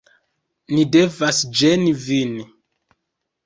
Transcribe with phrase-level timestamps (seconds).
[0.77, 2.35] Ni devas ĝeni vin